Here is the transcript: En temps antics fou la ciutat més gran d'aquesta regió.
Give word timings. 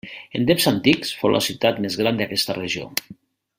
En 0.37 0.45
temps 0.51 0.63
antics 0.71 1.11
fou 1.19 1.33
la 1.35 1.43
ciutat 1.49 1.83
més 1.85 1.99
gran 2.01 2.19
d'aquesta 2.23 2.59
regió. 2.61 2.91